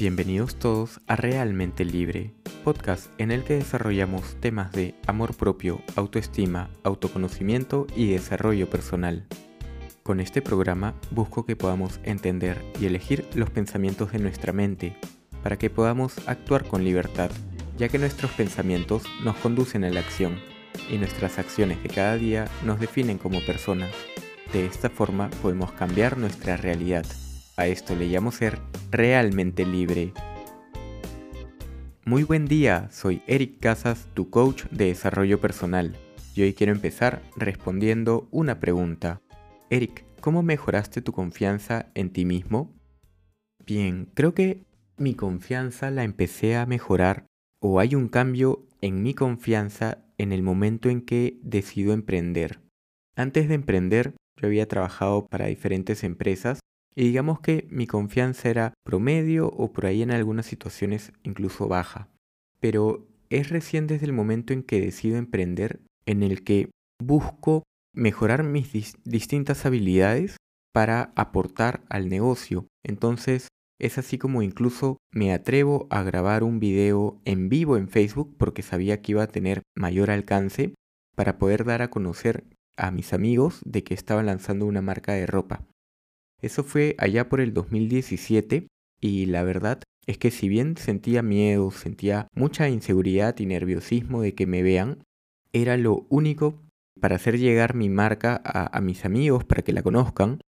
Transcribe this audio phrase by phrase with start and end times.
[0.00, 2.32] Bienvenidos todos a Realmente Libre,
[2.64, 9.26] podcast en el que desarrollamos temas de amor propio, autoestima, autoconocimiento y desarrollo personal.
[10.02, 14.96] Con este programa busco que podamos entender y elegir los pensamientos de nuestra mente
[15.42, 17.30] para que podamos actuar con libertad,
[17.76, 20.38] ya que nuestros pensamientos nos conducen a la acción
[20.90, 23.90] y nuestras acciones de cada día nos definen como personas.
[24.50, 27.04] De esta forma podemos cambiar nuestra realidad.
[27.60, 28.58] A esto le llamo ser
[28.90, 30.14] realmente libre.
[32.06, 35.94] Muy buen día, soy Eric Casas, tu coach de desarrollo personal.
[36.34, 39.20] Y hoy quiero empezar respondiendo una pregunta.
[39.68, 42.72] Eric, ¿cómo mejoraste tu confianza en ti mismo?
[43.66, 44.64] Bien, creo que
[44.96, 47.26] mi confianza la empecé a mejorar
[47.60, 52.62] o hay un cambio en mi confianza en el momento en que decido emprender.
[53.16, 56.60] Antes de emprender, yo había trabajado para diferentes empresas
[56.94, 62.08] y digamos que mi confianza era promedio o por ahí en algunas situaciones incluso baja.
[62.60, 66.70] Pero es recién desde el momento en que decido emprender en el que
[67.02, 67.62] busco
[67.94, 70.36] mejorar mis distintas habilidades
[70.72, 72.66] para aportar al negocio.
[72.84, 73.48] Entonces
[73.80, 78.62] es así como incluso me atrevo a grabar un video en vivo en Facebook porque
[78.62, 80.74] sabía que iba a tener mayor alcance
[81.16, 82.44] para poder dar a conocer
[82.76, 85.64] a mis amigos de que estaba lanzando una marca de ropa.
[86.42, 88.68] Eso fue allá por el 2017
[89.00, 94.34] y la verdad es que si bien sentía miedo, sentía mucha inseguridad y nerviosismo de
[94.34, 95.02] que me vean,
[95.52, 96.62] era lo único
[97.00, 100.40] para hacer llegar mi marca a, mis amigos para que la conozcan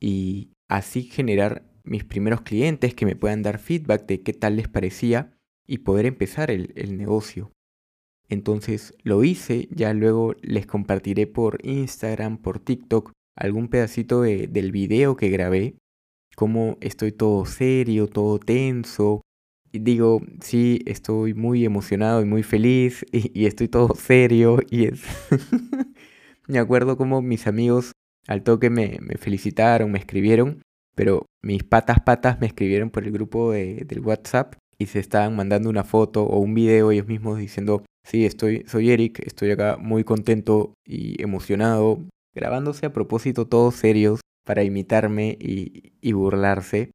[0.00, 4.68] y así generar mis primeros clientes que me puedan dar feedback de qué tal les
[4.68, 5.32] parecía
[5.66, 7.52] y poder empezar el, el negocio.
[8.28, 14.72] Entonces lo hice, ya luego les compartiré por Instagram, por TikTok, algún pedacito de, del
[14.72, 15.76] video que grabé,
[16.36, 19.22] como estoy todo serio, todo tenso.
[19.70, 25.02] Y digo, sí, estoy muy emocionado y muy feliz y, estoy todo serio y es...
[26.48, 27.92] me acuerdo como mis amigos
[28.26, 30.62] al toque me, me, felicitaron, me escribieron,
[30.94, 35.34] pero mis patas patas me escribieron por el grupo de, del WhatsApp y se estaban
[35.34, 39.76] mandando una foto o un video ellos mismos diciendo, sí, estoy, soy Eric, estoy acá
[39.78, 42.00] muy contento y emocionado,
[42.38, 46.92] grabándose a propósito todos serios para imitarme y, burlarse.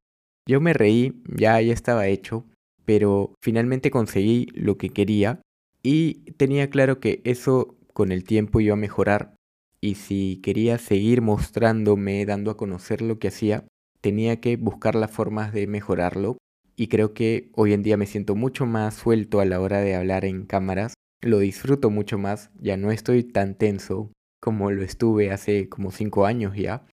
[0.48, 2.46] Yo me reí, ya, ya estaba hecho,
[2.86, 5.42] pero finalmente conseguí lo que quería
[5.82, 9.36] y tenía claro que eso con el tiempo iba a mejorar.
[9.80, 13.66] Y si quería seguir mostrándome, dando a conocer lo que hacía,
[14.00, 16.38] tenía que buscar las formas de mejorarlo.
[16.74, 19.94] Y creo que hoy en día me siento mucho más suelto a la hora de
[19.94, 24.10] hablar en cámaras, lo disfruto mucho más, ya no estoy tan tenso,
[24.44, 26.84] como lo estuve hace como cinco años ya.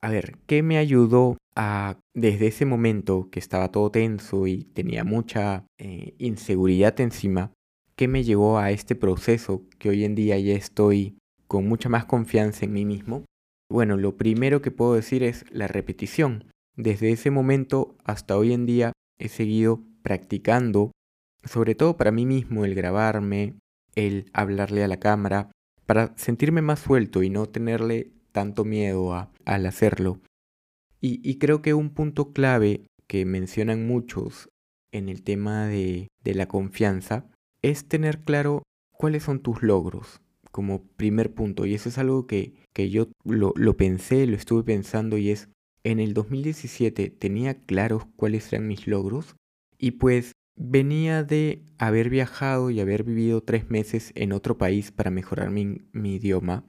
[0.00, 5.04] A ver, ¿qué me ayudó a, desde ese momento que estaba todo tenso y tenía
[5.04, 7.52] mucha eh, inseguridad encima,
[7.94, 12.06] qué me llevó a este proceso que hoy en día ya estoy con mucha más
[12.06, 13.26] confianza en mí mismo?
[13.70, 16.50] Bueno, lo primero que puedo decir es la repetición.
[16.74, 20.92] Desde ese momento hasta hoy en día he seguido practicando,
[21.44, 23.58] sobre todo para mí mismo, el grabarme,
[23.94, 25.50] el hablarle a la cámara,
[25.86, 30.20] para sentirme más suelto y no tenerle tanto miedo a, al hacerlo.
[31.00, 34.48] Y, creo que un punto clave que mencionan muchos
[34.92, 37.26] en el tema de, de la confianza
[37.62, 40.20] es tener claro cuáles son tus logros
[40.50, 41.64] como primer punto.
[41.64, 45.48] Y eso es algo que, que yo lo, lo, pensé, lo estuve pensando y es,
[45.84, 49.36] en el 2017 tenía claros cuáles eran mis logros
[49.78, 55.10] y pues Venía de haber viajado y haber vivido tres meses en otro país para
[55.10, 56.64] mejorar mi, idioma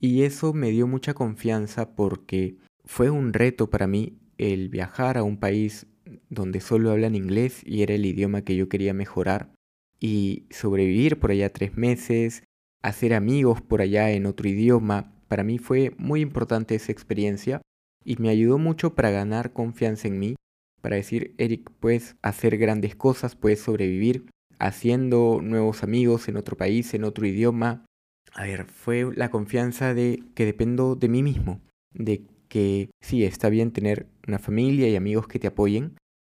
[0.00, 5.22] y eso me dio mucha confianza porque fue un reto para mí el viajar a
[5.22, 5.86] un país
[6.30, 9.52] donde solo hablan inglés y era el idioma que yo quería mejorar
[10.00, 12.42] y sobrevivir por allá tres meses,
[12.82, 17.60] hacer amigos por allá en otro idioma, para mí fue muy importante esa experiencia
[18.04, 20.36] y me ayudó mucho para ganar confianza en mí
[20.86, 24.26] para decir, Eric, puedes hacer grandes cosas, puedes sobrevivir
[24.60, 27.84] haciendo nuevos amigos en otro país, en otro idioma.
[28.32, 31.60] A ver, fue la confianza de que dependo de mí mismo,
[31.92, 35.96] de que sí, está bien tener una familia y amigos que te apoyen,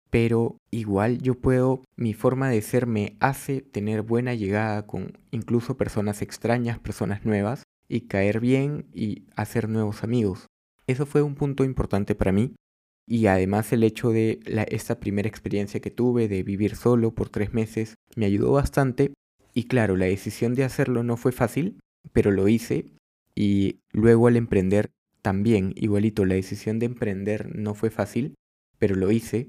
[0.08, 5.76] pero igual yo puedo, mi forma de ser me hace tener buena llegada con incluso
[5.76, 10.46] personas extrañas, personas nuevas, y caer bien y hacer nuevos amigos.
[10.86, 12.54] Eso fue un punto importante para mí
[13.08, 17.54] y además el hecho de esta primera experiencia que tuve de vivir solo por tres
[17.54, 19.14] meses me ayudó bastante.
[19.54, 21.78] Y claro, la decisión de hacerlo no fue fácil,
[22.12, 22.84] pero lo hice.
[23.34, 24.90] Y luego al emprender
[25.22, 28.34] también, igualito, la decisión de emprender no fue fácil,
[28.78, 29.48] pero lo hice.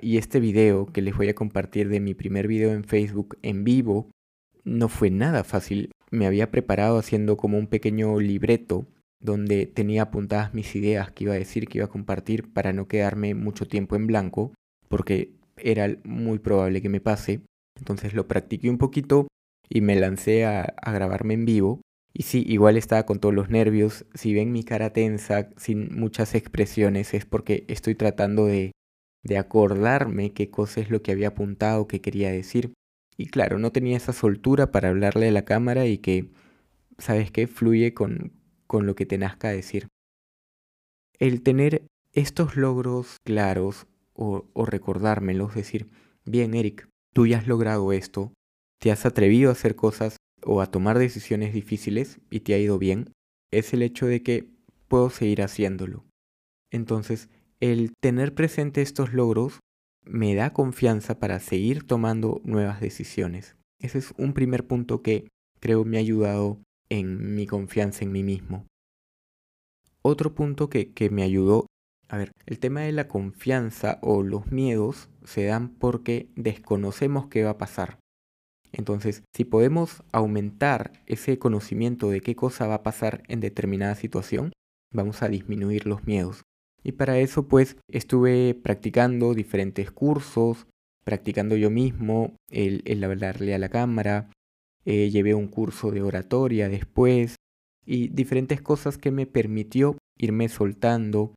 [0.00, 3.64] Y este video que les voy a compartir de mi primer video en Facebook en
[3.64, 4.10] vivo
[4.64, 5.90] no fue nada fácil.
[6.10, 8.86] Me había preparado haciendo como un pequeño libreto
[9.20, 12.88] donde tenía apuntadas mis ideas que iba a decir, que iba a compartir para no
[12.88, 14.52] quedarme mucho tiempo en blanco,
[14.88, 17.40] porque era muy probable que me pase.
[17.78, 19.26] Entonces lo practiqué un poquito
[19.68, 21.80] y me lancé a, grabarme en vivo.
[22.12, 24.06] Y sí, igual estaba con todos los nervios.
[24.14, 28.72] Si ven mi cara tensa, sin muchas expresiones, es porque estoy tratando de,
[29.24, 32.72] de acordarme qué cosa es lo que había apuntado, qué quería decir.
[33.16, 36.30] Y claro, no tenía esa soltura para hablarle a la cámara y que,
[36.98, 37.46] ¿sabes qué?
[37.46, 38.32] Fluye con,
[38.66, 39.88] con lo que te nazca decir.
[41.18, 45.88] El tener estos logros claros o, o recordármelos, decir,
[46.24, 48.32] bien Eric, tú ya has logrado esto,
[48.80, 52.78] te has atrevido a hacer cosas o a tomar decisiones difíciles y te ha ido
[52.78, 53.12] bien,
[53.50, 54.50] es el hecho de que
[54.88, 56.04] puedo seguir haciéndolo.
[56.70, 57.28] Entonces,
[57.60, 59.60] el tener presente estos logros
[60.04, 63.56] me da confianza para seguir tomando nuevas decisiones.
[63.80, 65.28] Ese es un primer punto que
[65.60, 66.58] creo me ha ayudado
[66.88, 68.66] en mi confianza en mí mismo.
[70.02, 71.66] Otro punto que, que me ayudó,
[72.08, 77.42] a ver, el tema de la confianza o los miedos se dan porque desconocemos qué
[77.42, 77.98] va a pasar.
[78.72, 84.52] Entonces, si podemos aumentar ese conocimiento de qué cosa va a pasar en determinada situación,
[84.92, 86.42] vamos a disminuir los miedos.
[86.82, 90.66] Y para eso pues estuve practicando diferentes cursos,
[91.04, 94.30] practicando yo mismo el, el hablarle a la cámara,
[94.84, 97.36] eh, llevé un curso de oratoria después
[97.86, 101.34] y diferentes cosas que me permitió irme soltando,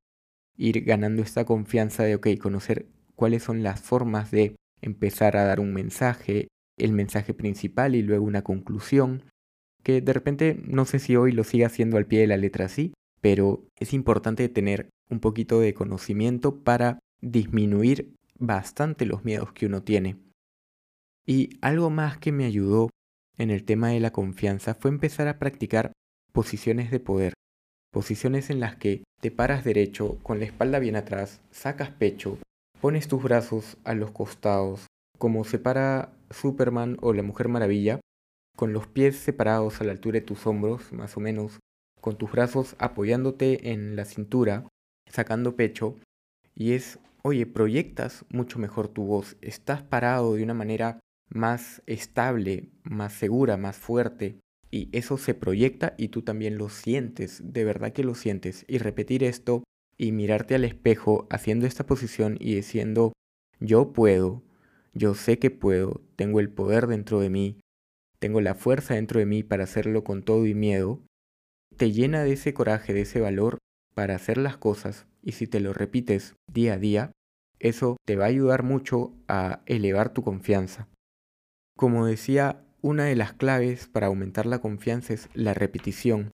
[0.58, 5.60] ir ganando esta confianza de, ok, conocer cuáles son las formas de empezar a dar
[5.60, 6.48] un mensaje,
[6.78, 9.24] el mensaje principal y luego una conclusión,
[9.84, 12.66] que de repente no sé si hoy lo siga haciendo al pie de la letra
[12.66, 19.66] así, pero es importante tener un poquito de conocimiento para disminuir bastante los miedos que
[19.66, 20.18] uno tiene.
[21.26, 22.90] Y algo más que me ayudó
[23.38, 25.92] en el tema de la confianza fue empezar a practicar
[26.32, 27.34] posiciones de poder,
[27.92, 32.38] posiciones en las que te paras derecho, con la espalda bien atrás, sacas pecho,
[32.82, 34.88] pones tus brazos a los costados,
[35.18, 38.00] como se para Superman o la Mujer Maravilla,
[38.56, 41.60] con los pies separados a la altura de tus hombros, más o menos,
[42.02, 44.68] con tus brazos apoyándote en la cintura,
[45.10, 45.96] sacando pecho,
[46.56, 51.00] y es, oye, proyectas mucho mejor tu voz, estás parado de una manera
[51.30, 54.40] más estable, más segura, más fuerte,
[54.72, 58.78] y eso se proyecta y tú también lo sientes, de verdad que lo sientes, y
[58.78, 59.64] repetir esto
[59.98, 63.14] y mirarte al espejo haciendo esta posición y diciendo,
[63.60, 64.44] yo puedo,
[64.94, 67.60] yo sé que puedo, tengo el poder dentro de mí,
[68.20, 71.02] tengo la fuerza dentro de mí para hacerlo con todo y miedo,
[71.78, 73.58] te llena de ese coraje, de ese valor
[73.94, 77.12] para hacer las cosas y si te lo repites día a día,
[77.60, 80.88] eso te va a ayudar mucho a elevar tu confianza.
[81.78, 86.32] Como decía, una de las claves para aumentar la confianza es la repetición.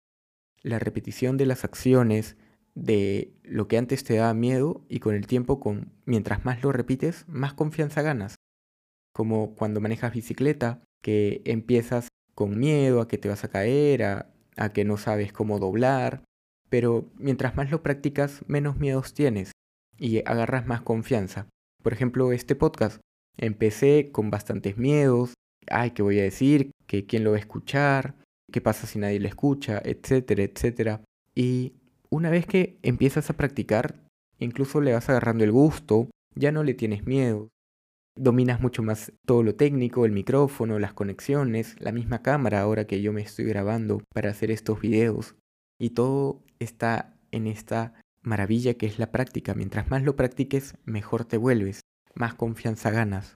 [0.63, 2.36] La repetición de las acciones,
[2.74, 6.72] de lo que antes te daba miedo y con el tiempo, con, mientras más lo
[6.72, 8.36] repites, más confianza ganas.
[9.13, 14.34] Como cuando manejas bicicleta, que empiezas con miedo a que te vas a caer, a
[14.58, 16.24] a que no sabes cómo doblar,
[16.70, 19.51] pero mientras más lo practicas, menos miedos tienes
[19.98, 21.48] y agarras más confianza.
[21.82, 23.00] Por ejemplo, este podcast.
[23.38, 25.34] Empecé con bastantes miedos,
[25.70, 26.72] ay, ¿qué voy a decir?
[26.88, 28.15] ¿Que quién lo va a escuchar?
[28.51, 29.82] ¿Qué pasa si nadie lo escucha?
[29.84, 31.01] Etcétera, etcétera.
[31.36, 31.74] Y
[32.10, 34.03] una vez que empiezas a practicar,
[34.39, 37.50] incluso le vas agarrando el gusto, ya no le tienes miedo,
[38.15, 43.01] dominas mucho más todo lo técnico, el micrófono, las conexiones, la misma cámara ahora que
[43.01, 45.36] yo me estoy grabando para hacer estos videos.
[45.79, 49.53] Y todo está en esta maravilla que es la práctica.
[49.53, 51.82] Mientras más lo practiques, mejor te vuelves,
[52.15, 53.36] más confianza ganas.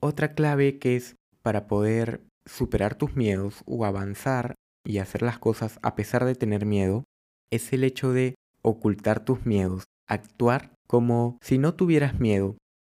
[0.00, 1.16] Otra clave que es
[1.46, 6.66] para poder superar tus miedos o avanzar y hacer las cosas a pesar de tener
[6.66, 7.04] miedo,
[7.52, 12.56] es el hecho de ocultar tus miedos, actuar como si no tuvieras miedo,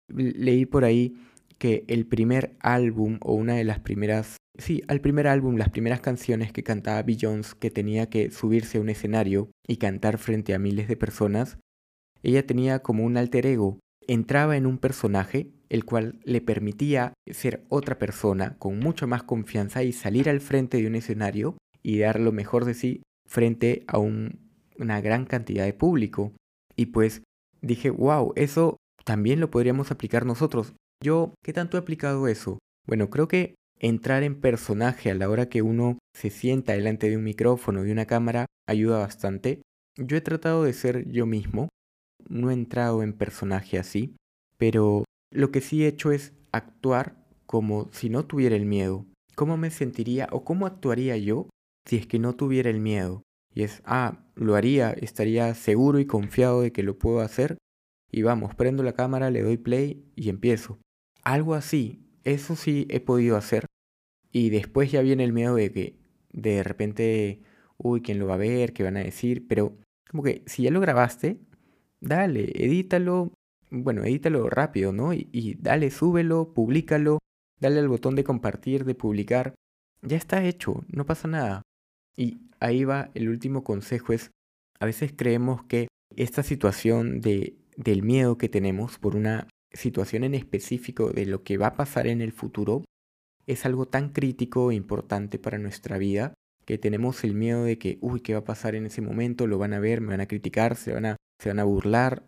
[0.09, 1.15] leí por ahí
[1.59, 6.01] que el primer álbum o una de las primeras, sí, al primer álbum, las primeras
[6.01, 10.59] canciones que cantaba Beyoncé, que tenía que subirse a un escenario y cantar frente a
[10.59, 11.59] miles de personas,
[12.23, 17.65] ella tenía como un alter ego, entraba en un personaje el cual le permitía ser
[17.69, 22.21] otra persona con mucha más confianza y salir al frente de un escenario y dar
[22.21, 26.33] lo mejor de sí frente a una gran cantidad de público.
[26.77, 27.23] Y pues
[27.61, 30.75] dije, wow, eso también lo podríamos aplicar nosotros.
[31.03, 32.59] Yo, ¿qué tanto he aplicado eso?
[32.87, 37.17] Bueno, creo que entrar en personaje a la hora que uno se sienta delante de
[37.17, 39.63] un micrófono, de una cámara, ayuda bastante.
[39.97, 41.69] Yo he tratado de ser yo mismo,
[42.29, 44.17] no he entrado en personaje así,
[44.57, 47.17] pero lo que sí he hecho es actuar
[47.47, 49.07] como si no tuviera el miedo.
[49.35, 51.49] ¿Cómo me sentiría o cómo actuaría yo
[51.87, 53.23] si es que no tuviera el miedo?
[53.55, 57.59] Y es, ah, lo haría, estaría seguro y confiado de que lo puedo hacer.
[58.11, 60.79] Y vamos, prendo la cámara, le doy play y empiezo.
[61.23, 63.67] Algo así, eso sí he podido hacer.
[64.31, 65.99] Y después ya viene el miedo de que
[66.33, 67.43] de repente,
[67.79, 68.73] uy, ¿quién lo va a ver?
[68.73, 69.47] ¿Qué van a decir?
[69.49, 69.77] Pero
[70.11, 71.41] como que si ya lo grabaste,
[72.01, 73.33] dale, edítalo,
[73.71, 75.13] bueno, edítalo rápido, ¿no?
[75.13, 77.19] Y, dale, súbelo, públicalo,
[77.61, 79.55] dale al botón de compartir, de publicar.
[80.03, 81.63] Ya está hecho, no pasa nada.
[82.17, 84.31] Y ahí va el último consejo es,
[84.81, 90.35] a veces creemos que esta situación de, del miedo que tenemos por una situación en
[90.35, 92.85] específico de lo que va a pasar en el futuro
[93.47, 96.35] es algo tan crítico e importante para nuestra vida
[96.69, 99.47] que tenemos el miedo de que, uy, ¿qué va a pasar en ese momento?
[99.47, 102.25] Lo van a ver, me van a criticar, se van a, se van a burlar,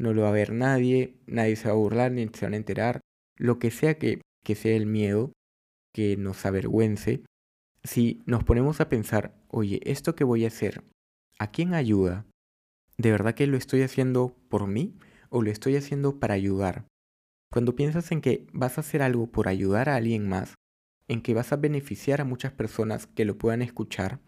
[0.00, 2.56] no lo va a ver nadie, nadie se va a burlar ni se van a
[2.56, 3.00] enterar.
[3.36, 5.32] Lo que sea que, que sea el miedo,
[5.94, 7.22] que nos avergüence,
[7.84, 10.84] si nos ponemos a pensar, oye, esto que voy a hacer,
[11.38, 12.24] ¿a quién ayuda?
[12.96, 16.86] ¿De verdad que lo estoy haciendo por mí o lo estoy haciendo para ayudar?
[17.52, 20.54] Cuando piensas en que vas a hacer algo por ayudar a alguien más,
[21.08, 24.20] en que vas a beneficiar a muchas personas que lo puedan escuchar,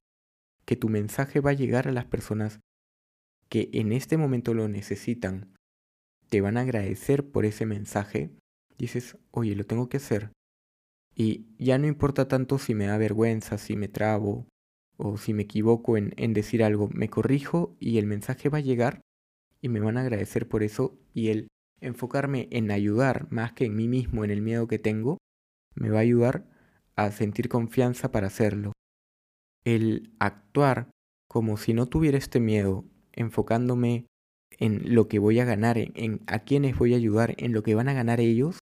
[0.67, 2.61] que tu mensaje va a llegar a las personas
[3.49, 5.53] que en este momento lo necesitan,
[6.33, 8.31] te van a agradecer por ese mensaje,
[8.79, 10.33] dices, oye, lo tengo que hacer.
[11.15, 14.47] Y ya no importa tanto si me da vergüenza, si me trabo
[14.97, 19.03] o si me equivoco en, decir algo, me corrijo y el mensaje va a llegar
[19.61, 21.49] y me van a agradecer por eso y el
[21.83, 25.19] enfocarme en ayudar más que en mí mismo, en el miedo que tengo,
[25.75, 26.49] me va a ayudar
[26.97, 28.73] a sentir confianza para hacerlo.
[29.67, 30.89] El actuar
[31.29, 34.07] como si no tuviera este miedo, enfocándome
[34.63, 37.75] en lo que voy a ganar, en, a quienes voy a ayudar, en lo que
[37.75, 38.61] van a ganar ellos,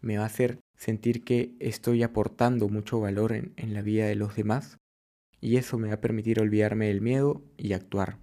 [0.00, 4.14] me va a hacer sentir que estoy aportando mucho valor en, en la vida de
[4.14, 4.78] los demás
[5.42, 8.18] y eso me va a permitir olvidarme del miedo y actuar.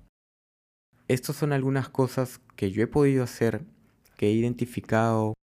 [1.07, 3.65] Estas son algunas cosas que yo he podido hacer,
[4.17, 5.35] que he identificado,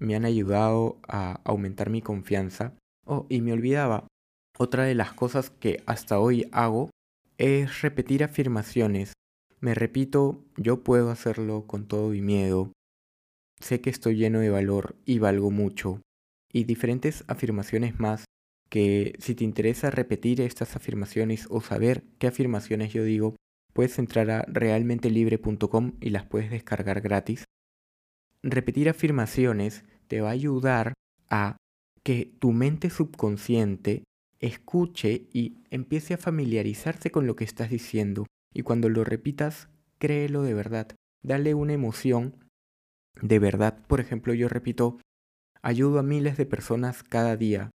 [0.00, 2.74] me han ayudado a aumentar mi confianza.
[3.06, 4.08] Oh, y me olvidaba,
[4.58, 6.90] otra de las cosas que hasta hoy hago
[7.38, 9.12] es repetir afirmaciones.
[9.60, 12.72] Me repito, yo puedo hacerlo con todo mi miedo.
[13.60, 16.00] Sé que estoy lleno de valor y valgo mucho.
[16.50, 18.24] Y diferentes afirmaciones más
[18.70, 23.36] que si te interesa repetir estas afirmaciones o saber qué afirmaciones yo digo,
[23.74, 27.44] puedes entrar a realmentelibre.com y las puedes descargar gratis.
[28.42, 30.94] Repetir afirmaciones te va a ayudar
[31.28, 31.56] a
[32.02, 34.04] que tu mente subconsciente
[34.38, 38.24] escuche y empiece a familiarizarse con lo que estás diciendo.
[38.52, 40.88] Y cuando lo repitas, créelo de verdad.
[41.22, 42.36] Dale una emoción
[43.20, 43.86] de verdad.
[43.86, 44.98] Por ejemplo, yo repito,
[45.62, 47.70] ayudo a miles de personas cada día.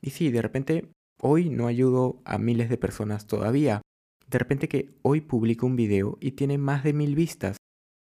[0.00, 3.82] Y sí, de repente, hoy no ayudo a miles de personas todavía.
[4.28, 7.56] De repente que hoy publico un video y tiene más de mil vistas.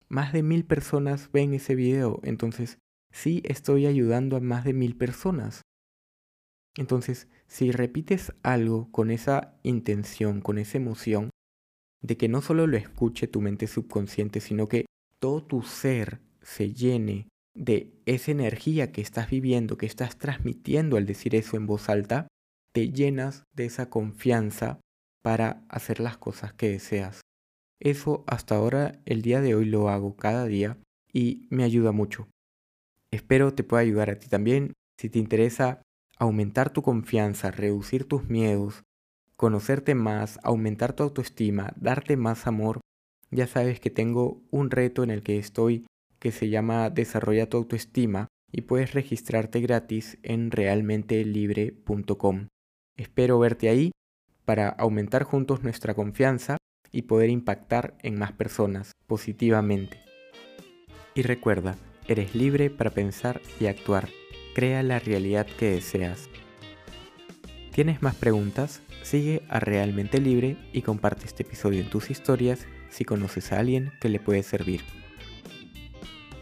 [0.10, 2.20] Más de mil personas ven ese video.
[2.24, 2.78] Entonces,
[3.12, 5.62] sí estoy ayudando a más de mil personas.
[6.78, 11.32] Entonces, si repites algo con esa intención, con esa emoción,
[12.02, 14.86] de que no solo lo escuche tu mente subconsciente, sino que
[15.20, 21.06] todo tu ser se llene de esa energía que estás viviendo, que estás transmitiendo al
[21.06, 22.28] decir eso en voz alta,
[22.72, 24.80] te llenas de esa confianza
[25.24, 27.22] para hacer las cosas que deseas.
[27.80, 30.78] Eso hasta ahora, el día de hoy lo hago cada día
[31.12, 32.28] y me ayuda mucho.
[33.12, 34.74] Espero te pueda ayudar a ti también.
[35.00, 35.82] Si te interesa
[36.18, 38.84] aumentar tu confianza, reducir tus miedos,
[39.38, 42.82] conocerte más, aumentar tu autoestima, darte más amor,
[43.32, 45.86] ya sabes que tengo un reto en el que estoy
[46.20, 52.48] que se llama Desarrolla tu autoestima y puedes registrarte gratis en realmentelibre.com.
[52.96, 53.92] Espero verte ahí
[54.46, 56.58] para aumentar juntos nuestra confianza
[56.92, 60.00] y poder impactar en más personas positivamente.
[61.14, 61.76] Y recuerda,
[62.08, 64.08] eres libre para pensar y actuar.
[64.56, 66.30] Crea la realidad que deseas.
[67.78, 68.82] ¿Tienes más preguntas?
[69.04, 73.92] Sigue a Realmente Libre y comparte este episodio en tus historias si conoces a alguien
[74.02, 74.82] que le puede servir.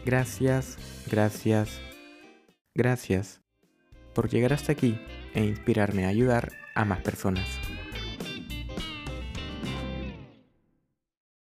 [0.06, 0.78] Gracias,
[1.10, 1.78] gracias,
[2.74, 3.42] gracias
[4.14, 4.98] por llegar hasta aquí
[5.34, 7.65] e inspirarme a ayudar a más personas.